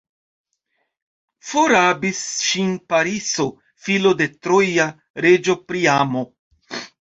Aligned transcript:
Forrabis 1.49 2.21
ŝin 2.45 2.71
Pariso, 2.93 3.45
filo 3.89 4.15
de 4.23 4.29
troja 4.49 4.89
reĝo 5.27 5.59
Priamo. 5.69 6.27